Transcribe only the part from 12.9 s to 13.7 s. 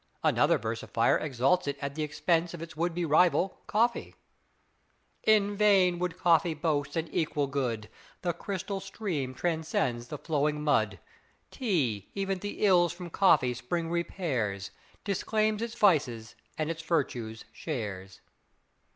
from coffee